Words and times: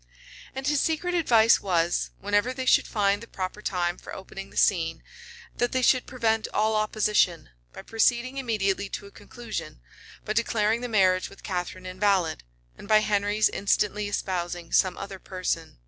And 0.55 0.65
his 0.65 0.81
secret 0.81 1.13
advice 1.13 1.61
was, 1.61 2.09
whenever 2.21 2.53
they 2.55 2.65
should 2.65 2.87
find 2.87 3.21
the 3.21 3.27
proper 3.27 3.61
time 3.61 3.99
for 3.99 4.15
opening 4.15 4.49
the 4.49 4.57
scene, 4.57 5.03
that 5.59 5.73
they 5.73 5.83
should 5.83 6.07
prevent 6.07 6.47
all 6.55 6.75
opposition, 6.75 7.49
by 7.71 7.83
proceeding 7.83 8.39
immediately 8.39 8.89
to 8.89 9.05
a 9.05 9.11
conclusion, 9.11 9.79
by 10.25 10.33
declaring 10.33 10.81
the 10.81 10.89
marriage 10.89 11.29
with 11.29 11.43
Catharine 11.43 11.85
invalid, 11.85 12.41
and 12.79 12.87
by 12.87 13.01
Henry's 13.01 13.47
instantly 13.49 14.07
espousing 14.07 14.71
some 14.71 14.97
other 14.97 15.19
person. 15.19 15.77